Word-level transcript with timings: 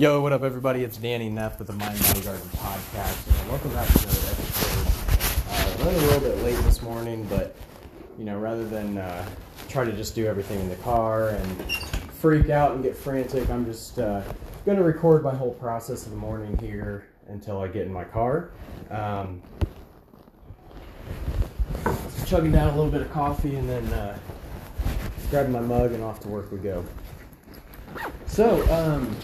Yo, 0.00 0.18
what 0.22 0.32
up, 0.32 0.42
everybody? 0.42 0.82
It's 0.82 0.96
Danny 0.96 1.28
Neff 1.28 1.58
with 1.58 1.66
the 1.66 1.74
Mind 1.74 2.00
Body 2.00 2.22
Garden 2.22 2.48
podcast. 2.56 3.38
And 3.38 3.50
welcome 3.50 3.70
back 3.74 3.86
to 3.86 4.02
another 4.02 4.30
episode. 4.30 4.86
Uh, 5.50 5.84
running 5.84 6.00
a 6.00 6.06
little 6.06 6.20
bit 6.20 6.38
late 6.38 6.56
this 6.64 6.80
morning, 6.80 7.26
but 7.28 7.54
you 8.18 8.24
know, 8.24 8.38
rather 8.38 8.66
than 8.66 8.96
uh, 8.96 9.28
try 9.68 9.84
to 9.84 9.92
just 9.92 10.14
do 10.14 10.24
everything 10.24 10.58
in 10.58 10.70
the 10.70 10.76
car 10.76 11.28
and 11.28 11.74
freak 12.14 12.48
out 12.48 12.72
and 12.72 12.82
get 12.82 12.96
frantic, 12.96 13.50
I'm 13.50 13.66
just 13.66 13.98
uh, 13.98 14.22
going 14.64 14.78
to 14.78 14.84
record 14.84 15.22
my 15.22 15.34
whole 15.34 15.52
process 15.52 16.06
of 16.06 16.12
the 16.12 16.16
morning 16.16 16.56
here 16.56 17.06
until 17.28 17.60
I 17.60 17.68
get 17.68 17.84
in 17.84 17.92
my 17.92 18.04
car. 18.04 18.52
Um, 18.88 19.42
chugging 22.24 22.52
down 22.52 22.72
a 22.72 22.74
little 22.74 22.90
bit 22.90 23.02
of 23.02 23.12
coffee 23.12 23.54
and 23.54 23.68
then 23.68 23.84
uh, 23.88 24.18
grabbing 25.28 25.52
my 25.52 25.60
mug 25.60 25.92
and 25.92 26.02
off 26.02 26.20
to 26.20 26.28
work 26.28 26.50
we 26.50 26.56
go. 26.56 26.86
So, 28.26 28.66
um, 28.72 29.14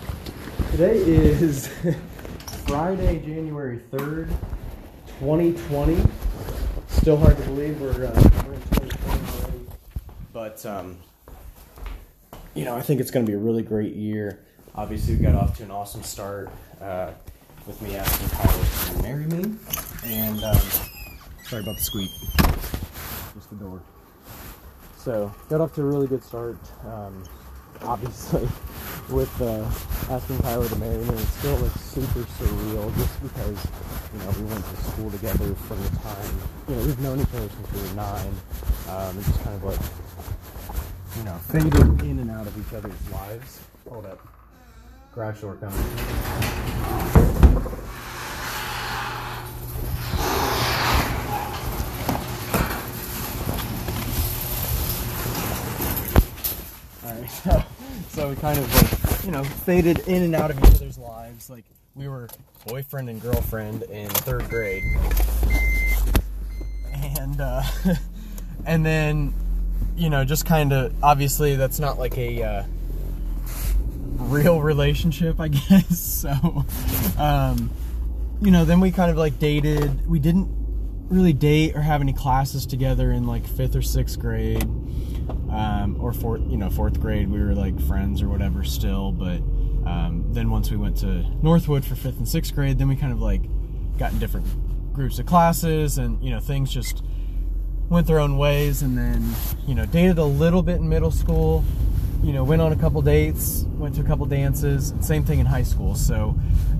today 0.76 0.98
is 0.98 1.68
Friday, 2.66 3.18
January 3.24 3.78
3rd, 3.90 4.28
2020. 5.20 5.96
Still 6.88 7.16
hard 7.16 7.34
to 7.38 7.42
believe 7.44 7.80
we're, 7.80 8.04
uh, 8.04 8.30
we're 8.46 8.52
in 8.52 8.60
2020 8.60 8.92
already. 9.40 9.66
But, 10.34 10.66
um, 10.66 10.98
you 12.54 12.66
know, 12.66 12.76
I 12.76 12.82
think 12.82 13.00
it's 13.00 13.10
going 13.10 13.24
to 13.24 13.30
be 13.30 13.34
a 13.34 13.40
really 13.40 13.62
great 13.62 13.94
year. 13.94 14.44
Obviously, 14.74 15.16
we 15.16 15.22
got 15.22 15.34
off 15.34 15.56
to 15.56 15.62
an 15.62 15.70
awesome 15.70 16.02
start 16.02 16.50
uh, 16.82 17.12
with 17.66 17.80
me 17.80 17.96
asking 17.96 18.28
Kyla 18.28 18.96
to 18.96 19.02
marry 19.02 19.24
me. 19.24 19.56
And, 20.04 20.44
um, 20.44 20.60
sorry 21.44 21.62
about 21.62 21.76
the 21.76 21.82
squeak. 21.84 22.10
Just 23.34 23.48
the 23.48 23.56
door. 23.56 23.80
So, 24.98 25.34
got 25.48 25.62
off 25.62 25.74
to 25.76 25.80
a 25.80 25.86
really 25.86 26.06
good 26.06 26.22
start. 26.22 26.58
Um, 26.84 27.24
obviously, 27.80 28.46
with 29.08 29.40
uh, 29.40 29.64
asking 30.12 30.38
Kyla 30.38 30.68
to 30.68 30.76
marry 30.76 30.98
me, 30.98 31.14
it's 31.14 31.38
still 31.38 31.56
like 31.56 31.72
super 31.72 32.20
surreal 32.20 32.94
just 32.96 33.22
because, 33.22 33.66
you 34.12 34.18
know, 34.18 34.30
we 34.38 34.44
went 34.44 34.64
to 34.64 34.76
school 34.76 35.10
together 35.10 35.54
from 35.54 35.82
the 35.82 35.90
time, 35.98 36.38
you 36.68 36.74
know, 36.74 36.82
we've 36.82 37.00
known 37.00 37.20
each 37.20 37.28
other 37.34 37.48
since 37.48 37.72
we 37.72 37.88
were 37.88 37.94
nine. 37.94 38.34
Um, 38.88 39.16
and 39.16 39.24
just 39.24 39.42
kind 39.42 39.56
of 39.56 39.64
like, 39.64 39.80
you 41.16 41.24
know, 41.24 41.34
faded 41.48 42.02
in 42.02 42.18
and 42.18 42.30
out 42.30 42.46
of 42.46 42.58
each 42.58 42.72
other's 42.74 43.10
lives. 43.10 43.60
Hold 43.88 44.06
up. 44.06 44.20
Garage 45.14 45.40
door 45.40 45.54
coming. 45.56 45.76
Alright, 57.04 57.30
so, 57.30 58.25
kind 58.40 58.58
of 58.58 58.74
like, 58.74 59.24
you 59.24 59.30
know, 59.30 59.44
faded 59.44 60.00
in 60.08 60.22
and 60.22 60.34
out 60.34 60.50
of 60.50 60.58
each 60.58 60.74
other's 60.76 60.98
lives. 60.98 61.50
Like, 61.50 61.64
we 61.94 62.08
were 62.08 62.28
boyfriend 62.66 63.08
and 63.08 63.20
girlfriend 63.20 63.82
in 63.84 64.08
third 64.10 64.48
grade. 64.48 64.84
And, 67.18 67.40
uh, 67.40 67.62
and 68.66 68.84
then, 68.84 69.34
you 69.96 70.10
know, 70.10 70.24
just 70.24 70.46
kind 70.46 70.72
of, 70.72 70.92
obviously, 71.02 71.56
that's 71.56 71.78
not 71.78 71.98
like 71.98 72.16
a, 72.18 72.42
uh, 72.42 72.62
real 74.18 74.60
relationship, 74.60 75.40
I 75.40 75.48
guess. 75.48 75.98
So, 75.98 76.64
um, 77.18 77.70
you 78.40 78.50
know, 78.50 78.64
then 78.64 78.80
we 78.80 78.90
kind 78.90 79.10
of 79.10 79.16
like 79.16 79.38
dated. 79.38 80.08
We 80.08 80.18
didn't 80.18 80.48
really 81.08 81.32
date 81.32 81.76
or 81.76 81.80
have 81.82 82.00
any 82.00 82.12
classes 82.12 82.66
together 82.66 83.12
in 83.12 83.26
like 83.26 83.46
fifth 83.46 83.76
or 83.76 83.82
sixth 83.82 84.18
grade, 84.18 84.68
um, 85.56 85.96
or 86.00 86.12
fourth, 86.12 86.42
you 86.48 86.56
know, 86.56 86.70
fourth 86.70 87.00
grade. 87.00 87.30
We 87.30 87.40
were 87.40 87.54
like 87.54 87.80
friends 87.80 88.22
or 88.22 88.28
whatever 88.28 88.62
still. 88.64 89.12
But 89.12 89.38
um, 89.88 90.24
then 90.28 90.50
once 90.50 90.70
we 90.70 90.76
went 90.76 90.98
to 90.98 91.24
Northwood 91.42 91.84
for 91.84 91.94
fifth 91.94 92.18
and 92.18 92.28
sixth 92.28 92.54
grade, 92.54 92.78
then 92.78 92.88
we 92.88 92.96
kind 92.96 93.12
of 93.12 93.20
like 93.20 93.42
got 93.98 94.12
in 94.12 94.18
different 94.18 94.46
groups 94.92 95.18
of 95.18 95.26
classes, 95.26 95.98
and 95.98 96.22
you 96.22 96.30
know, 96.30 96.40
things 96.40 96.72
just 96.72 97.02
went 97.88 98.06
their 98.06 98.18
own 98.18 98.36
ways. 98.36 98.82
And 98.82 98.96
then, 98.96 99.34
you 99.66 99.74
know, 99.74 99.86
dated 99.86 100.18
a 100.18 100.24
little 100.24 100.62
bit 100.62 100.76
in 100.76 100.88
middle 100.88 101.10
school 101.10 101.64
you 102.22 102.32
know, 102.32 102.42
went 102.42 102.62
on 102.62 102.72
a 102.72 102.76
couple 102.76 103.00
dates, 103.02 103.64
went 103.76 103.94
to 103.94 104.00
a 104.00 104.04
couple 104.04 104.26
dances. 104.26 104.92
Same 105.00 105.24
thing 105.24 105.38
in 105.38 105.46
high 105.46 105.62
school. 105.62 105.94
So 105.94 106.34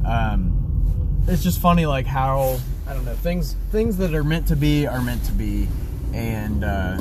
um, 0.05 1.25
it's 1.29 1.43
just 1.43 1.61
funny, 1.61 1.87
like 1.87 2.07
how 2.07 2.59
I 2.87 2.95
don't 2.95 3.05
know 3.05 3.15
things 3.15 3.55
things 3.71 3.97
that 3.99 4.15
are 4.15 4.25
meant 4.25 4.49
to 4.49 4.57
be 4.57 4.87
are 4.87 5.01
meant 5.01 5.25
to 5.25 5.33
be, 5.33 5.69
and 6.13 6.65
uh, 6.65 7.01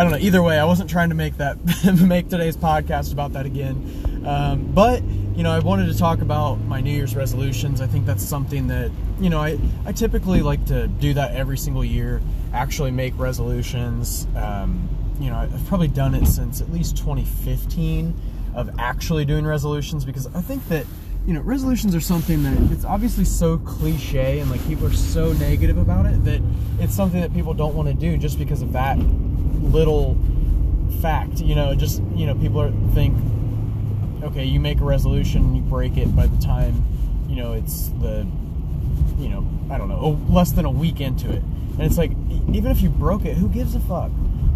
I 0.00 0.02
don't 0.02 0.12
know. 0.12 0.18
Either 0.18 0.42
way, 0.42 0.58
I 0.58 0.64
wasn't 0.64 0.88
trying 0.88 1.10
to 1.10 1.14
make 1.14 1.36
that 1.36 1.58
make 2.02 2.30
today's 2.30 2.56
podcast 2.56 3.12
about 3.12 3.34
that 3.34 3.44
again. 3.44 4.24
Um, 4.26 4.72
but 4.72 5.02
you 5.04 5.42
know, 5.42 5.50
I 5.50 5.58
wanted 5.58 5.92
to 5.92 5.98
talk 5.98 6.22
about 6.22 6.58
my 6.62 6.80
New 6.80 6.90
Year's 6.90 7.14
resolutions. 7.14 7.82
I 7.82 7.86
think 7.86 8.06
that's 8.06 8.24
something 8.24 8.68
that 8.68 8.90
you 9.20 9.28
know 9.28 9.38
I 9.38 9.58
I 9.84 9.92
typically 9.92 10.40
like 10.40 10.64
to 10.68 10.88
do 10.88 11.12
that 11.12 11.34
every 11.34 11.58
single 11.58 11.84
year. 11.84 12.22
Actually, 12.54 12.92
make 12.92 13.12
resolutions. 13.18 14.26
Um, 14.36 14.88
you 15.20 15.28
know, 15.28 15.36
I've 15.36 15.66
probably 15.66 15.88
done 15.88 16.14
it 16.14 16.24
since 16.26 16.62
at 16.62 16.72
least 16.72 16.96
2015 16.96 18.14
of 18.54 18.70
actually 18.78 19.26
doing 19.26 19.44
resolutions 19.44 20.06
because 20.06 20.26
I 20.34 20.40
think 20.40 20.66
that, 20.68 20.86
you 21.26 21.34
know, 21.34 21.42
resolutions 21.42 21.94
are 21.94 22.00
something 22.00 22.42
that 22.44 22.72
it's 22.72 22.86
obviously 22.86 23.26
so 23.26 23.58
cliche 23.58 24.38
and 24.38 24.50
like 24.50 24.66
people 24.66 24.86
are 24.86 24.94
so 24.94 25.34
negative 25.34 25.76
about 25.76 26.06
it 26.06 26.24
that 26.24 26.40
it's 26.78 26.94
something 26.94 27.20
that 27.20 27.34
people 27.34 27.52
don't 27.52 27.74
want 27.74 27.86
to 27.88 27.94
do 27.94 28.16
just 28.16 28.38
because 28.38 28.62
of 28.62 28.72
that 28.72 28.96
little 29.62 30.16
fact. 31.00 31.40
You 31.40 31.54
know, 31.54 31.74
just, 31.74 32.02
you 32.14 32.26
know, 32.26 32.34
people 32.34 32.60
are, 32.60 32.72
think, 32.92 33.16
okay, 34.22 34.44
you 34.44 34.60
make 34.60 34.80
a 34.80 34.84
resolution, 34.84 35.54
you 35.54 35.62
break 35.62 35.96
it 35.96 36.14
by 36.14 36.26
the 36.26 36.38
time, 36.38 36.84
you 37.28 37.36
know, 37.36 37.52
it's 37.52 37.88
the, 38.00 38.26
you 39.18 39.28
know, 39.28 39.46
I 39.70 39.78
don't 39.78 39.88
know, 39.88 40.20
less 40.28 40.52
than 40.52 40.64
a 40.64 40.70
week 40.70 41.00
into 41.00 41.30
it. 41.30 41.42
And 41.42 41.82
it's 41.82 41.98
like, 41.98 42.12
even 42.52 42.66
if 42.66 42.82
you 42.82 42.90
broke 42.90 43.24
it, 43.24 43.36
who 43.36 43.48
gives 43.48 43.74
a 43.74 43.80
fuck? 43.80 44.10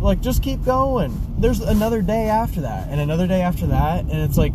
like 0.05 0.21
just 0.21 0.43
keep 0.43 0.63
going 0.65 1.19
there's 1.39 1.61
another 1.61 2.03
day 2.03 2.29
after 2.29 2.61
that 2.61 2.89
and 2.91 3.01
another 3.01 3.27
day 3.27 3.41
after 3.41 3.67
that 3.67 4.01
and 4.01 4.21
it's 4.21 4.37
like 4.37 4.53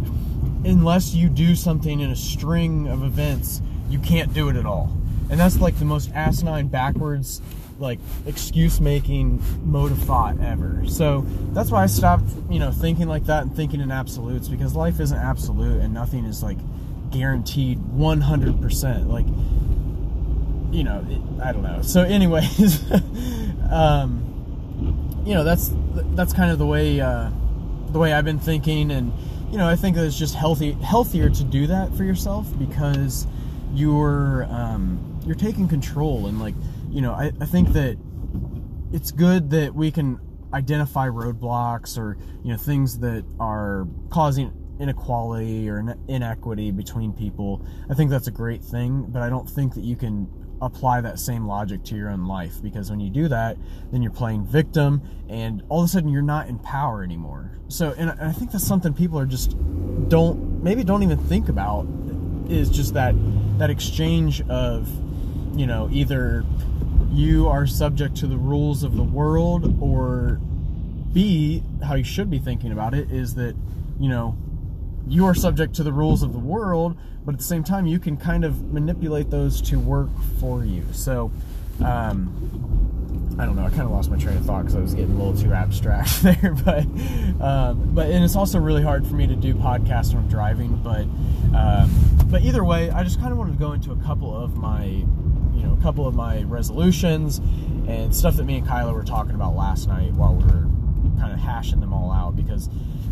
unless 0.64 1.16
you 1.16 1.28
do 1.28 1.56
something 1.56 2.02
in 2.02 2.12
a 2.12 2.16
string 2.16 2.88
of 2.88 3.04
events 3.04 3.60
you 3.90 3.98
can't 3.98 4.32
do 4.32 4.50
it 4.50 4.56
at 4.56 4.68
all 4.68 4.96
and 5.32 5.40
that's 5.40 5.60
like 5.60 5.78
the 5.80 5.86
most 5.86 6.12
asinine 6.14 6.68
backwards 6.68 7.42
like 7.80 8.00
excuse 8.26 8.80
making 8.80 9.42
mode 9.64 9.92
of 9.92 10.00
thought 10.00 10.40
ever. 10.42 10.84
So 10.88 11.26
that's 11.52 11.72
why 11.72 11.84
i 11.84 11.88
stopped 11.88 12.30
you 12.50 12.60
know 12.60 12.72
thinking 12.72 13.08
like 13.08 13.26
that 13.26 13.44
and 13.44 13.56
thinking 13.56 13.82
in 13.82 13.92
absolutes 13.92 14.48
because 14.48 14.76
life 14.76 15.00
isn't 15.00 15.18
absolute 15.18 15.82
and 15.82 15.94
nothing 15.94 16.26
is 16.26 16.44
like 16.44 16.58
guaranteed 17.12 17.80
100% 17.80 19.08
like 19.08 19.26
you 20.72 20.84
know 20.84 21.04
it, 21.10 21.44
i 21.44 21.52
don't 21.52 21.64
know. 21.64 21.82
So 21.82 22.04
anyways 22.04 22.84
um 23.72 24.30
you 25.26 25.34
know 25.34 25.44
that's 25.44 25.72
that's 26.16 26.34
kind 26.34 26.52
of 26.52 26.58
the 26.58 26.66
way 26.66 27.00
uh, 27.00 27.30
the 27.92 28.00
way 28.00 28.14
I've 28.14 28.26
been 28.26 28.40
thinking, 28.40 28.92
and 28.92 29.14
you 29.52 29.58
know 29.58 29.68
I 29.68 29.76
think 29.76 29.98
it's 29.98 30.18
just 30.18 30.36
healthy 30.36 30.72
healthier 30.72 31.30
to 31.30 31.44
do 31.44 31.68
that 31.68 31.94
for 31.96 32.04
yourself 32.04 32.48
because 32.58 33.28
you're 33.74 34.48
um, 34.50 35.20
you're 35.26 35.36
taking 35.36 35.68
control 35.68 36.28
and 36.28 36.40
like 36.40 36.56
you 36.90 37.02
know 37.02 37.14
I, 37.14 37.32
I 37.40 37.46
think 37.46 37.74
that 37.74 37.98
it's 38.92 39.12
good 39.12 39.52
that 39.52 39.74
we 39.76 39.92
can 39.92 40.20
identify 40.54 41.08
roadblocks 41.08 41.98
or 41.98 42.18
you 42.44 42.52
know 42.52 42.58
things 42.58 43.00
that 43.00 43.24
are 43.40 43.88
causing 44.10 44.54
inequality 44.80 45.70
or 45.70 45.96
inequity 46.08 46.72
between 46.72 47.14
people. 47.14 47.66
I 47.90 47.94
think 47.94 48.10
that's 48.10 48.28
a 48.28 48.32
great 48.32 48.64
thing, 48.64 49.06
but 49.10 49.22
I 49.22 49.30
don't 49.30 49.48
think 49.50 49.74
that 49.76 49.84
you 49.84 49.96
can 49.96 50.28
apply 50.62 51.02
that 51.02 51.20
same 51.20 51.46
logic 51.46 51.84
to 51.86 51.96
your 51.96 52.10
own 52.10 52.26
life 52.26 52.62
because 52.62 52.90
when 52.90 53.00
you 53.00 53.10
do 53.10 53.30
that 53.30 53.56
then 53.92 54.02
you're 54.02 54.12
playing 54.12 54.46
victim 54.46 55.02
and 55.30 55.64
all 55.70 55.80
of 55.80 55.86
a 55.86 55.88
sudden 55.88 56.10
you're 56.10 56.22
not 56.22 56.50
in 56.50 56.60
power 56.60 57.02
anymore 57.02 57.50
so 57.70 57.94
and 57.98 58.12
i 58.22 58.32
think 58.34 58.52
that's 58.52 58.68
something 58.68 58.94
people 58.94 59.18
are 59.18 59.26
just 59.26 59.56
don't 60.10 60.62
maybe 60.62 60.84
don't 60.84 61.02
even 61.02 61.18
think 61.18 61.48
about 61.48 61.88
is 62.50 62.70
just 62.70 62.94
that 62.94 63.16
that 63.58 63.70
exchange 63.70 64.42
of 64.50 64.90
you 65.54 65.66
know 65.66 65.90
either 65.92 66.44
you 67.12 67.48
are 67.48 67.66
subject 67.66 68.16
to 68.18 68.28
the 68.28 68.38
rules 68.38 68.84
of 68.84 68.96
the 68.96 69.04
world 69.04 69.82
or 69.82 70.40
b 71.14 71.64
how 71.84 71.96
you 71.96 72.04
should 72.04 72.30
be 72.30 72.38
thinking 72.38 72.72
about 72.72 72.94
it 72.94 73.10
is 73.12 73.36
that 73.36 73.56
you 74.00 74.08
know 74.08 74.38
you 75.10 75.26
are 75.26 75.34
subject 75.34 75.76
to 75.76 75.84
the 75.84 75.92
rules 75.92 76.22
of 76.22 76.34
the 76.34 76.40
world, 76.40 76.96
but 77.26 77.34
at 77.34 77.40
the 77.40 77.46
same 77.46 77.64
time, 77.64 77.88
you 77.88 78.00
can 78.00 78.16
kind 78.16 78.46
of 78.46 78.72
manipulate 78.72 79.30
those 79.30 79.62
to 79.64 79.80
work 79.80 80.10
for 80.40 80.64
you. 80.64 80.86
So, 80.92 81.32
um, 81.84 83.36
I 83.40 83.46
don't 83.46 83.56
know. 83.56 83.66
I 83.66 83.70
kind 83.70 83.82
of 83.82 83.92
lost 83.92 84.12
my 84.12 84.18
train 84.18 84.38
of 84.38 84.46
thought 84.46 84.62
because 84.62 84.76
I 84.76 84.82
was 84.82 84.94
getting 84.94 85.16
a 85.16 85.24
little 85.24 85.36
too 85.36 85.54
abstract 85.54 86.22
there, 86.24 86.56
but 86.64 86.86
um, 87.42 87.92
but 87.94 88.10
and 88.10 88.24
it's 88.24 88.36
also 88.36 88.60
really 88.60 88.84
hard 88.84 89.08
for 89.08 89.16
me 89.16 89.28
to 89.28 89.36
do 89.36 89.56
podcasts 89.56 90.14
when 90.14 90.24
I'm 90.24 90.30
driving. 90.30 90.76
But 90.84 91.08
um, 91.58 91.90
but 92.26 92.44
either 92.44 92.64
way, 92.64 92.92
I 92.92 93.04
just 93.04 93.20
kind 93.20 93.32
of 93.32 93.38
wanted 93.38 93.54
to 93.54 93.60
go 93.60 93.72
into 93.72 93.92
a 93.92 93.98
couple 93.98 94.36
of 94.36 94.58
my 94.58 95.04
you 95.60 95.68
know 95.68 95.74
a 95.74 95.82
couple 95.82 96.08
of 96.08 96.16
my 96.16 96.44
resolutions 96.44 97.40
and 97.88 98.16
stuff 98.16 98.36
that 98.36 98.44
me 98.44 98.58
and 98.58 98.68
Kyla 98.68 98.94
were 98.94 99.04
talking 99.04 99.36
about 99.36 99.56
last 99.56 99.88
night 99.88 100.14
while 100.14 100.34
we 100.34 100.44
were 100.46 100.68
kind 101.20 101.34
of 101.34 101.40
hashing 101.40 101.80
them 101.80 101.94
all 101.94 102.12
out 102.12 102.36
because 102.36 102.70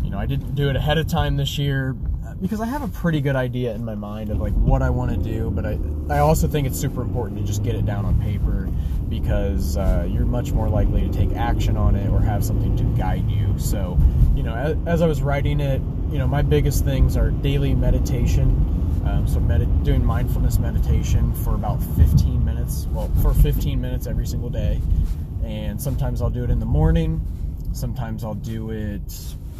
you 0.08 0.12
know, 0.12 0.20
I 0.20 0.24
didn't 0.24 0.54
do 0.54 0.70
it 0.70 0.74
ahead 0.76 0.96
of 0.96 1.06
time 1.06 1.36
this 1.36 1.58
year. 1.58 1.94
because 2.40 2.62
I 2.62 2.64
have 2.64 2.82
a 2.82 2.88
pretty 2.88 3.20
good 3.20 3.36
idea 3.36 3.74
in 3.74 3.84
my 3.84 3.94
mind 3.94 4.30
of 4.30 4.40
like 4.40 4.54
what 4.54 4.80
I 4.80 4.88
want 4.88 5.10
to 5.10 5.18
do, 5.18 5.50
but 5.50 5.66
I 5.66 5.78
I 6.08 6.20
also 6.20 6.48
think 6.48 6.66
it's 6.66 6.80
super 6.80 7.02
important 7.02 7.38
to 7.40 7.44
just 7.44 7.62
get 7.62 7.74
it 7.74 7.84
down 7.84 8.06
on 8.06 8.18
paper 8.22 8.70
because 9.10 9.76
uh, 9.76 10.08
you're 10.08 10.24
much 10.24 10.52
more 10.52 10.66
likely 10.70 11.02
to 11.02 11.10
take 11.10 11.32
action 11.32 11.76
on 11.76 11.94
it 11.94 12.08
or 12.08 12.20
have 12.20 12.42
something 12.42 12.74
to 12.78 12.84
guide 12.98 13.30
you. 13.30 13.58
So, 13.58 13.98
you 14.34 14.42
know, 14.42 14.54
as, 14.54 14.76
as 14.86 15.02
I 15.02 15.06
was 15.06 15.20
writing 15.20 15.60
it, 15.60 15.82
you 16.10 16.16
know, 16.16 16.26
my 16.26 16.40
biggest 16.40 16.86
things 16.86 17.14
are 17.14 17.30
daily 17.30 17.74
meditation. 17.74 18.87
Um, 19.04 19.26
so 19.26 19.40
med- 19.40 19.84
doing 19.84 20.04
mindfulness 20.04 20.58
meditation 20.58 21.32
for 21.32 21.54
about 21.54 21.82
15 21.96 22.44
minutes, 22.44 22.86
well, 22.92 23.10
for 23.22 23.32
15 23.34 23.80
minutes 23.80 24.06
every 24.06 24.26
single 24.26 24.50
day. 24.50 24.80
And 25.44 25.80
sometimes 25.80 26.20
I'll 26.20 26.30
do 26.30 26.44
it 26.44 26.50
in 26.50 26.58
the 26.58 26.66
morning, 26.66 27.20
sometimes 27.72 28.24
I'll 28.24 28.34
do 28.34 28.70
it 28.70 29.14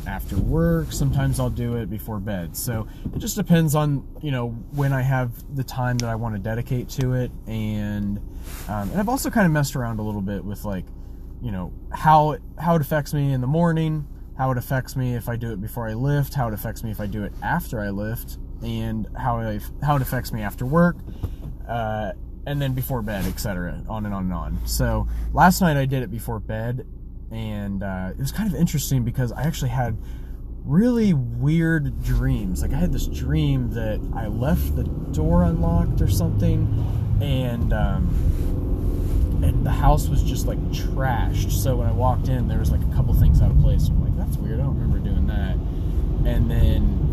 after 0.06 0.36
work, 0.36 0.92
sometimes 0.92 1.38
I'll 1.38 1.50
do 1.50 1.76
it 1.76 1.90
before 1.90 2.18
bed. 2.18 2.56
So 2.56 2.88
it 3.14 3.18
just 3.18 3.36
depends 3.36 3.74
on, 3.74 4.06
you 4.22 4.30
know, 4.30 4.50
when 4.72 4.92
I 4.92 5.02
have 5.02 5.32
the 5.54 5.64
time 5.64 5.98
that 5.98 6.08
I 6.08 6.14
want 6.14 6.34
to 6.34 6.40
dedicate 6.40 6.88
to 6.90 7.14
it. 7.14 7.30
And, 7.46 8.18
um, 8.68 8.90
and 8.90 8.98
I've 8.98 9.08
also 9.08 9.30
kind 9.30 9.46
of 9.46 9.52
messed 9.52 9.76
around 9.76 9.98
a 9.98 10.02
little 10.02 10.22
bit 10.22 10.44
with 10.44 10.64
like, 10.64 10.84
you 11.42 11.52
know, 11.52 11.72
how 11.92 12.32
it, 12.32 12.42
how 12.58 12.74
it 12.76 12.82
affects 12.82 13.14
me 13.14 13.32
in 13.32 13.40
the 13.40 13.46
morning, 13.46 14.06
how 14.36 14.50
it 14.50 14.58
affects 14.58 14.96
me 14.96 15.14
if 15.14 15.28
I 15.28 15.36
do 15.36 15.52
it 15.52 15.60
before 15.60 15.88
I 15.88 15.94
lift, 15.94 16.34
how 16.34 16.48
it 16.48 16.54
affects 16.54 16.82
me 16.82 16.90
if 16.90 17.00
I 17.00 17.06
do 17.06 17.24
it 17.24 17.32
after 17.42 17.80
I 17.80 17.90
lift, 17.90 18.38
and 18.62 19.08
how 19.16 19.58
how 19.82 19.96
it 19.96 20.02
affects 20.02 20.32
me 20.32 20.42
after 20.42 20.66
work, 20.66 20.96
uh, 21.68 22.12
and 22.46 22.60
then 22.60 22.74
before 22.74 23.02
bed, 23.02 23.24
etc. 23.26 23.82
On 23.88 24.04
and 24.04 24.14
on 24.14 24.24
and 24.24 24.32
on. 24.32 24.66
So 24.66 25.08
last 25.32 25.60
night 25.60 25.76
I 25.76 25.86
did 25.86 26.02
it 26.02 26.10
before 26.10 26.40
bed, 26.40 26.86
and 27.30 27.82
uh, 27.82 28.10
it 28.12 28.18
was 28.18 28.32
kind 28.32 28.52
of 28.52 28.58
interesting 28.58 29.04
because 29.04 29.32
I 29.32 29.42
actually 29.42 29.70
had 29.70 29.96
really 30.64 31.14
weird 31.14 32.02
dreams. 32.04 32.62
Like 32.62 32.72
I 32.72 32.76
had 32.76 32.92
this 32.92 33.06
dream 33.06 33.70
that 33.70 34.00
I 34.14 34.26
left 34.26 34.76
the 34.76 34.84
door 34.84 35.44
unlocked 35.44 36.00
or 36.00 36.08
something, 36.08 37.18
and 37.20 37.72
um, 37.72 38.08
and 39.42 39.64
the 39.64 39.70
house 39.70 40.08
was 40.08 40.22
just 40.22 40.46
like 40.46 40.58
trashed. 40.70 41.52
So 41.52 41.76
when 41.76 41.88
I 41.88 41.92
walked 41.92 42.28
in, 42.28 42.48
there 42.48 42.58
was 42.58 42.70
like 42.70 42.82
a 42.82 42.94
couple 42.94 43.14
things 43.14 43.40
out 43.40 43.50
of 43.50 43.60
place. 43.60 43.88
I'm 43.88 44.04
like, 44.04 44.16
that's 44.16 44.36
weird. 44.36 44.60
I 44.60 44.64
don't 44.64 44.78
remember 44.78 44.98
doing 44.98 45.26
that. 45.28 45.56
And 46.28 46.50
then 46.50 47.07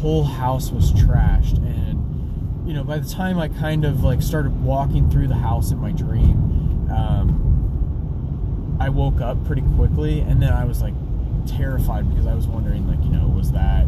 whole 0.00 0.24
house 0.24 0.70
was 0.70 0.92
trashed. 0.92 1.56
And 1.58 2.66
you 2.66 2.74
know 2.74 2.84
by 2.84 2.98
the 2.98 3.08
time 3.08 3.38
i 3.38 3.48
kind 3.48 3.84
of 3.84 4.04
like 4.04 4.22
started 4.22 4.62
walking 4.62 5.10
through 5.10 5.28
the 5.28 5.34
house 5.34 5.72
in 5.72 5.78
my 5.78 5.92
dream 5.92 6.88
um, 6.90 8.76
i 8.80 8.88
woke 8.88 9.20
up 9.20 9.44
pretty 9.44 9.62
quickly. 9.76 10.20
And 10.20 10.42
then 10.42 10.52
i 10.52 10.64
was 10.64 10.80
like 10.80 10.94
terrified 11.46 12.08
because 12.08 12.26
i 12.26 12.34
was 12.34 12.46
wondering 12.46 12.86
like 12.86 13.02
you 13.04 13.10
know 13.10 13.28
was 13.28 13.52
that 13.52 13.86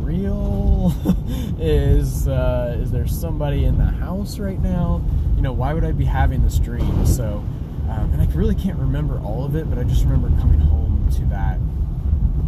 real? 0.00 0.92
Is 1.60 2.26
uh, 2.26 2.76
is 2.80 2.90
there 2.90 3.06
somebody 3.06 3.64
in 3.64 3.78
the 3.78 3.84
house 3.84 4.40
right 4.40 4.60
now? 4.60 5.00
You 5.36 5.42
know 5.42 5.52
why 5.52 5.72
would 5.72 5.84
i 5.84 5.92
be 5.92 6.04
having 6.04 6.42
this 6.42 6.58
dream? 6.58 7.06
So 7.06 7.44
um, 7.88 8.10
and 8.12 8.20
i 8.20 8.26
really 8.34 8.54
can't 8.54 8.78
remember 8.78 9.20
all 9.20 9.44
of 9.44 9.54
it 9.54 9.68
but 9.68 9.78
i 9.78 9.84
just 9.84 10.04
remember 10.04 10.28
coming 10.40 10.58
home 10.58 11.08
to 11.12 11.24
that 11.26 11.58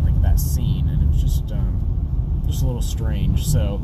like 0.04 0.20
that 0.22 0.40
scene. 0.40 0.88
And 0.88 1.12
it's 1.12 1.22
just 1.22 1.50
um, 1.52 1.83
just 2.46 2.62
a 2.62 2.66
little 2.66 2.82
strange. 2.82 3.46
So 3.46 3.80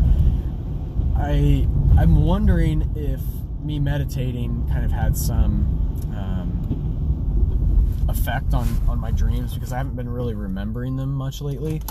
I 1.17 1.67
I'm 1.99 2.25
wondering 2.25 2.93
if 2.97 3.21
me 3.63 3.79
meditating 3.79 4.69
kind 4.69 4.85
of 4.85 4.91
had 4.91 5.17
some 5.17 5.77
um, 6.17 8.07
effect 8.09 8.55
on 8.55 8.67
on 8.89 8.99
my 8.99 9.11
dreams 9.11 9.55
because 9.55 9.73
I 9.73 9.77
haven't 9.77 9.97
been 9.97 10.09
really 10.09 10.35
remembering 10.35 10.97
them 10.97 11.13
much 11.13 11.41
lately. 11.41 11.83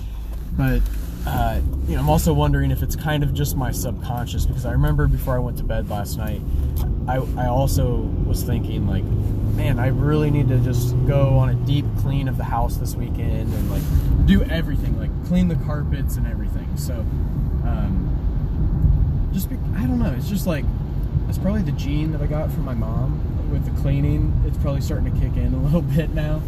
But 0.57 0.81
uh, 1.25 1.61
you 1.87 1.95
know, 1.95 2.01
I'm 2.01 2.09
also 2.09 2.33
wondering 2.33 2.71
if 2.71 2.81
it's 2.81 2.95
kind 2.95 3.23
of 3.23 3.33
just 3.33 3.55
my 3.55 3.71
subconscious 3.71 4.45
because 4.45 4.65
I 4.65 4.71
remember 4.71 5.07
before 5.07 5.35
I 5.35 5.39
went 5.39 5.57
to 5.57 5.63
bed 5.63 5.89
last 5.89 6.17
night, 6.17 6.41
I 7.07 7.17
I 7.37 7.47
also 7.47 7.97
was 8.25 8.43
thinking 8.43 8.87
like, 8.87 9.03
man, 9.55 9.79
I 9.79 9.87
really 9.87 10.31
need 10.31 10.47
to 10.49 10.57
just 10.59 10.95
go 11.05 11.37
on 11.37 11.49
a 11.49 11.53
deep 11.53 11.85
clean 11.99 12.27
of 12.27 12.37
the 12.37 12.43
house 12.43 12.77
this 12.77 12.95
weekend 12.95 13.53
and 13.53 13.71
like 13.71 14.25
do 14.25 14.43
everything, 14.43 14.98
clean 15.29 15.47
the 15.47 15.55
carpets 15.63 16.17
and 16.17 16.25
everything. 16.25 16.67
So, 16.75 16.95
um, 17.63 19.29
just 19.31 19.47
be, 19.47 19.57
I 19.77 19.85
don't 19.85 19.99
know. 19.99 20.11
It's 20.17 20.27
just 20.27 20.47
like 20.47 20.65
it's 21.29 21.37
probably 21.37 21.61
the 21.61 21.71
gene 21.73 22.11
that 22.13 22.21
I 22.21 22.25
got 22.25 22.51
from 22.51 22.65
my 22.65 22.73
mom 22.73 23.51
with 23.51 23.63
the 23.63 23.81
cleaning. 23.81 24.43
It's 24.47 24.57
probably 24.57 24.81
starting 24.81 25.13
to 25.13 25.19
kick 25.19 25.37
in 25.37 25.53
a 25.53 25.57
little 25.63 25.83
bit 25.83 26.09
now, 26.09 26.41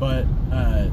but 0.00 0.26
uh, 0.52 0.88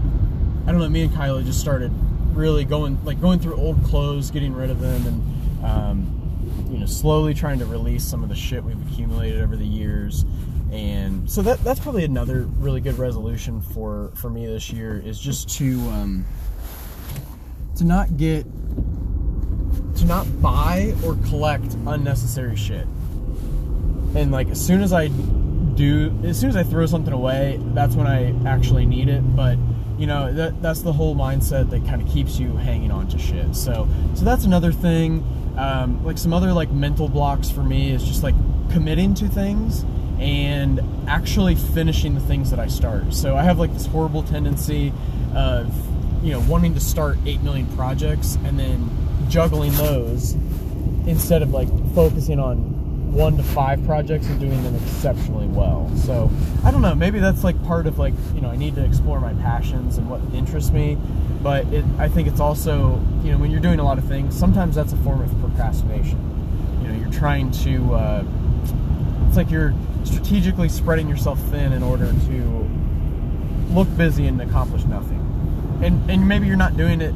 I 0.68 0.72
don't 0.72 0.78
know. 0.78 0.88
Me 0.88 1.02
and 1.02 1.14
Kyla 1.16 1.42
just 1.42 1.60
started 1.60 1.92
really 2.34 2.64
going 2.64 3.04
like 3.04 3.20
going 3.20 3.40
through 3.40 3.56
old 3.56 3.84
clothes, 3.86 4.30
getting 4.30 4.54
rid 4.54 4.70
of 4.70 4.80
them, 4.80 5.08
and 5.08 5.66
um, 5.66 6.68
you 6.72 6.78
know 6.78 6.86
slowly 6.86 7.34
trying 7.34 7.58
to 7.58 7.66
release 7.66 8.06
some 8.06 8.22
of 8.22 8.30
the 8.30 8.36
shit 8.36 8.64
we've 8.64 8.80
accumulated 8.88 9.42
over 9.42 9.56
the 9.56 9.66
years. 9.66 10.26
And 10.72 11.30
so 11.30 11.42
that 11.42 11.64
that's 11.64 11.80
probably 11.80 12.06
another 12.06 12.44
really 12.60 12.82
good 12.82 13.00
resolution 13.00 13.62
for 13.62 14.12
for 14.14 14.30
me 14.30 14.46
this 14.46 14.72
year 14.72 15.02
is 15.04 15.20
just 15.20 15.50
to 15.58 15.80
um, 15.90 16.24
to 17.82 17.88
not 17.88 18.16
get 18.16 18.46
to 19.96 20.06
not 20.06 20.28
buy 20.40 20.94
or 21.04 21.16
collect 21.28 21.76
unnecessary 21.88 22.56
shit. 22.56 22.86
And 24.16 24.32
like 24.32 24.50
as 24.50 24.64
soon 24.64 24.84
as 24.84 24.94
I 24.94 25.08
do, 25.08 26.16
as 26.24 26.40
soon 26.40 26.50
as 26.50 26.56
I 26.56 26.62
throw 26.62 26.86
something 26.86 27.14
away, 27.14 27.60
that's 27.74 27.96
when 27.96 28.06
I 28.06 28.36
actually 28.48 28.86
need 28.86 29.10
it. 29.10 29.22
But 29.36 29.58
you 29.98 30.06
know 30.06 30.32
that 30.32 30.62
that's 30.62 30.82
the 30.82 30.94
whole 30.94 31.16
mindset 31.16 31.72
that 31.72 31.84
kind 31.88 32.04
of 32.04 32.08
keeps 32.08 32.38
you 32.40 32.56
hanging 32.58 32.92
on 32.92 33.08
to 33.10 33.20
shit 33.20 33.56
so 33.56 33.88
so 34.16 34.26
that's 34.26 34.46
another 34.46 34.72
thing 34.72 35.24
um, 35.58 36.04
like 36.04 36.18
some 36.18 36.34
other 36.34 36.54
like 36.54 36.72
mental 36.72 37.08
blocks 37.08 37.52
for 37.52 37.62
me 37.62 37.92
is 37.92 38.04
just 38.04 38.24
like 38.24 38.34
committing 38.72 39.14
to 39.14 39.28
things 39.28 39.86
and 40.20 40.80
actually 41.08 41.54
finishing 41.54 42.16
the 42.16 42.20
things 42.22 42.50
that 42.50 42.60
i 42.60 42.66
start 42.66 43.14
so 43.14 43.38
i 43.38 43.44
have 43.44 43.60
like 43.60 43.72
this 43.74 43.86
horrible 43.86 44.24
tendency 44.24 44.92
of 45.36 45.72
you 46.22 46.32
know 46.32 46.40
wanting 46.42 46.74
to 46.74 46.80
start 46.80 47.18
8 47.26 47.42
million 47.42 47.68
projects 47.76 48.38
and 48.46 48.60
then 48.60 48.90
juggling 49.30 49.72
those 49.74 50.34
instead 51.08 51.42
of 51.42 51.52
like 51.52 51.68
focusing 51.96 52.40
on 52.40 52.58
one 53.12 53.36
to 53.36 53.44
five 53.44 53.84
projects 53.86 54.26
and 54.28 54.40
doing 54.40 54.64
them 54.64 54.76
exceptionally 54.76 55.48
well. 55.48 55.92
So 55.98 56.32
I 56.64 56.72
don't 56.72 56.82
know, 56.82 56.96
maybe 56.96 57.20
that's 57.20 57.44
like 57.44 57.62
part 57.66 57.86
of 57.86 58.00
like, 58.00 58.14
you 58.34 58.42
know, 58.42 58.50
I 58.50 58.56
need 58.56 58.76
to 58.76 58.86
explore 58.86 59.20
my 59.20 59.34
passions 59.36 59.98
and 59.98 60.10
what 60.10 60.22
interests 60.34 60.72
me. 60.72 60.98
But 61.44 61.66
it, 61.74 61.84
I 61.98 62.08
think 62.08 62.28
it's 62.28 62.40
also, 62.40 63.02
you 63.24 63.32
know, 63.32 63.38
when 63.38 63.52
you're 63.52 63.60
doing 63.60 63.80
a 63.80 63.84
lot 63.84 63.98
of 63.98 64.06
things, 64.06 64.38
sometimes 64.38 64.76
that's 64.76 64.94
a 64.94 64.98
form 64.98 65.22
of 65.22 65.40
procrastination. 65.42 66.20
You 66.82 66.88
know, 66.88 67.00
you're 67.00 67.12
trying 67.12 67.52
to, 67.52 67.94
uh, 67.94 68.24
it's 69.28 69.38
like 69.38 69.52
you're 69.52 69.74
strategically 70.04 70.70
spreading 70.70 71.10
yourself 71.10 71.40
thin 71.50 71.74
in 71.74 71.84
order 71.84 72.08
to 72.08 72.70
look 73.72 73.88
busy 73.98 74.28
and 74.28 74.42
accomplish 74.42 74.86
nothing. 74.86 75.31
And, 75.84 76.10
and 76.10 76.28
maybe 76.28 76.48
you're 76.48 76.56
not 76.58 76.78
doing 76.78 77.02
it 77.02 77.14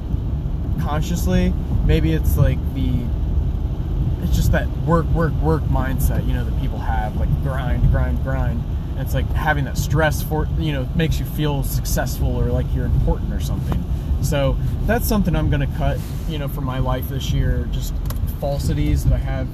consciously. 0.81 1.53
Maybe 1.85 2.13
it's 2.13 2.37
like 2.37 2.57
the 2.73 3.05
it's 4.25 4.35
just 4.35 4.51
that 4.53 4.67
work, 4.79 5.05
work, 5.07 5.33
work 5.33 5.63
mindset, 5.63 6.25
you 6.27 6.33
know, 6.33 6.43
that 6.43 6.59
people 6.59 6.79
have, 6.79 7.15
like 7.17 7.29
grind, 7.43 7.91
grind, 7.91 8.23
grind. 8.23 8.63
And 8.91 8.99
it's 8.99 9.13
like 9.13 9.27
having 9.29 9.65
that 9.65 9.77
stress 9.77 10.23
for, 10.23 10.47
you 10.57 10.73
know, 10.73 10.89
makes 10.95 11.19
you 11.19 11.25
feel 11.25 11.63
successful 11.63 12.35
or 12.35 12.45
like 12.45 12.65
you're 12.73 12.85
important 12.85 13.33
or 13.33 13.39
something. 13.39 13.83
So 14.23 14.57
that's 14.85 15.07
something 15.07 15.35
I'm 15.35 15.49
going 15.49 15.61
to 15.61 15.77
cut, 15.77 15.99
you 16.27 16.39
know, 16.39 16.47
from 16.47 16.63
my 16.63 16.79
life 16.79 17.07
this 17.09 17.31
year. 17.31 17.69
Just 17.71 17.93
falsities 18.39 19.03
that 19.03 19.13
I 19.13 19.17
have 19.17 19.47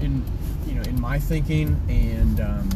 in, 0.00 0.24
you 0.66 0.74
know, 0.74 0.82
in 0.82 1.00
my 1.00 1.20
thinking, 1.20 1.80
and 1.88 2.40
um, 2.40 2.68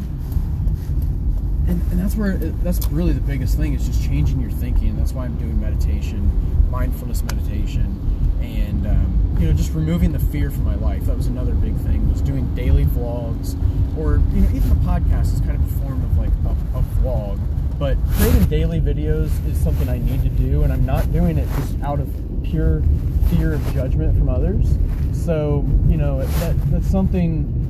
and, 1.71 1.81
and 1.91 1.99
that's 1.99 2.15
where 2.15 2.31
it, 2.31 2.63
that's 2.63 2.85
really 2.89 3.13
the 3.13 3.21
biggest 3.21 3.57
thing 3.57 3.73
is 3.73 3.87
just 3.87 4.03
changing 4.03 4.41
your 4.41 4.51
thinking. 4.51 4.97
That's 4.97 5.13
why 5.13 5.25
I'm 5.25 5.37
doing 5.37 5.59
meditation, 5.59 6.29
mindfulness 6.69 7.23
meditation, 7.23 7.97
and 8.41 8.85
um, 8.85 9.37
you 9.39 9.47
know 9.47 9.53
just 9.53 9.73
removing 9.73 10.11
the 10.11 10.19
fear 10.19 10.51
from 10.51 10.65
my 10.65 10.75
life. 10.75 11.05
That 11.05 11.15
was 11.15 11.27
another 11.27 11.53
big 11.53 11.75
thing. 11.77 12.11
Was 12.11 12.21
doing 12.21 12.53
daily 12.55 12.85
vlogs, 12.85 13.55
or 13.97 14.17
you 14.35 14.41
know 14.41 14.49
even 14.49 14.71
a 14.71 14.75
podcast 14.75 15.33
is 15.33 15.39
kind 15.39 15.55
of 15.55 15.63
a 15.63 15.79
form 15.79 16.03
of 16.03 16.17
like 16.17 16.31
a, 16.45 16.77
a 16.77 16.83
vlog. 16.99 17.39
But 17.79 17.97
creating 18.17 18.45
daily 18.45 18.79
videos 18.81 19.31
is 19.47 19.57
something 19.57 19.87
I 19.87 19.97
need 19.97 20.21
to 20.23 20.29
do, 20.29 20.63
and 20.63 20.73
I'm 20.73 20.85
not 20.85 21.11
doing 21.13 21.37
it 21.37 21.47
just 21.55 21.81
out 21.81 22.01
of 22.01 22.09
pure 22.43 22.83
fear 23.29 23.53
of 23.53 23.73
judgment 23.73 24.17
from 24.17 24.27
others. 24.27 24.75
So 25.13 25.65
you 25.87 25.95
know 25.95 26.19
that, 26.19 26.71
that's 26.71 26.87
something 26.87 27.60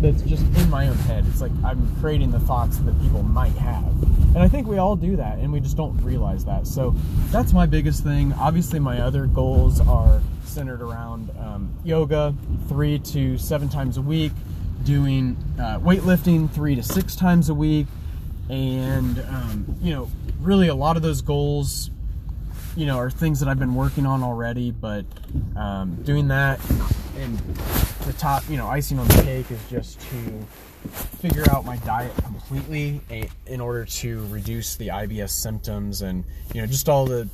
that's 0.00 0.22
just 0.22 0.42
in 0.56 0.70
my 0.70 0.88
own 0.88 0.96
head. 0.96 1.24
It's 1.28 1.40
like 1.40 1.52
I'm 1.64 1.94
creating 2.00 2.30
the 2.30 2.40
thoughts 2.40 2.78
that 2.78 3.00
people 3.00 3.22
might 3.22 3.54
have. 3.54 3.86
And 4.34 4.38
I 4.38 4.48
think 4.48 4.66
we 4.66 4.78
all 4.78 4.96
do 4.96 5.16
that 5.16 5.38
and 5.38 5.52
we 5.52 5.60
just 5.60 5.76
don't 5.76 5.96
realize 6.02 6.44
that. 6.44 6.66
So 6.66 6.94
that's 7.30 7.52
my 7.52 7.66
biggest 7.66 8.02
thing. 8.02 8.32
Obviously, 8.34 8.78
my 8.78 9.00
other 9.00 9.26
goals 9.26 9.80
are 9.80 10.20
centered 10.44 10.82
around 10.82 11.30
um, 11.38 11.74
yoga 11.84 12.34
three 12.68 12.98
to 12.98 13.38
seven 13.38 13.68
times 13.68 13.96
a 13.96 14.02
week, 14.02 14.32
doing 14.84 15.36
uh, 15.58 15.78
weightlifting 15.80 16.50
three 16.50 16.74
to 16.74 16.82
six 16.82 17.16
times 17.16 17.48
a 17.48 17.54
week. 17.54 17.86
And, 18.48 19.18
um, 19.20 19.76
you 19.82 19.92
know, 19.92 20.10
really 20.40 20.68
a 20.68 20.74
lot 20.74 20.96
of 20.96 21.02
those 21.02 21.22
goals 21.22 21.90
you 22.76 22.84
know, 22.84 22.98
are 22.98 23.10
things 23.10 23.40
that 23.40 23.48
I've 23.48 23.58
been 23.58 23.74
working 23.74 24.04
on 24.04 24.22
already, 24.22 24.70
but 24.70 25.06
um, 25.56 26.02
doing 26.02 26.28
that 26.28 26.60
and 27.16 27.38
the 28.06 28.12
top, 28.14 28.42
you 28.48 28.56
know, 28.56 28.66
icing 28.66 28.98
on 28.98 29.08
the 29.08 29.22
cake 29.22 29.50
is 29.50 29.60
just 29.68 30.00
to 30.00 30.46
figure 31.18 31.44
out 31.50 31.64
my 31.64 31.76
diet 31.78 32.14
completely 32.18 33.00
in 33.46 33.60
order 33.60 33.84
to 33.84 34.26
reduce 34.28 34.76
the 34.76 34.88
IBS 34.88 35.30
symptoms 35.30 36.02
and 36.02 36.24
you 36.54 36.60
know 36.60 36.66
just 36.66 36.88
all 36.88 37.04
the 37.06 37.28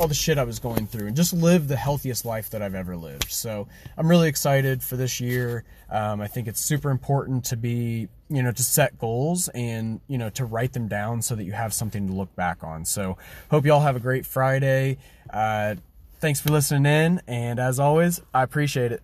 all 0.00 0.08
the 0.08 0.14
shit 0.14 0.36
I 0.36 0.44
was 0.44 0.58
going 0.58 0.86
through 0.86 1.06
and 1.06 1.16
just 1.16 1.32
live 1.32 1.68
the 1.68 1.76
healthiest 1.76 2.24
life 2.24 2.50
that 2.50 2.60
I've 2.60 2.74
ever 2.74 2.96
lived. 2.96 3.30
So 3.30 3.66
I'm 3.96 4.08
really 4.08 4.28
excited 4.28 4.82
for 4.82 4.96
this 4.96 5.20
year. 5.20 5.64
Um, 5.90 6.20
I 6.20 6.26
think 6.26 6.48
it's 6.48 6.60
super 6.60 6.90
important 6.90 7.44
to 7.46 7.56
be, 7.56 8.08
you 8.28 8.42
know, 8.42 8.52
to 8.52 8.62
set 8.62 8.98
goals 8.98 9.48
and, 9.48 10.00
you 10.06 10.18
know, 10.18 10.28
to 10.30 10.44
write 10.44 10.74
them 10.74 10.88
down 10.88 11.22
so 11.22 11.34
that 11.34 11.44
you 11.44 11.52
have 11.52 11.72
something 11.72 12.08
to 12.08 12.12
look 12.12 12.34
back 12.36 12.62
on. 12.62 12.84
So 12.84 13.16
hope 13.50 13.64
you 13.64 13.72
all 13.72 13.80
have 13.80 13.96
a 13.96 14.00
great 14.00 14.26
Friday. 14.26 14.98
Uh, 15.30 15.76
thanks 16.20 16.40
for 16.40 16.50
listening 16.50 16.84
in. 16.84 17.22
And 17.26 17.58
as 17.58 17.80
always, 17.80 18.20
I 18.34 18.42
appreciate 18.42 18.92
it. 18.92 19.02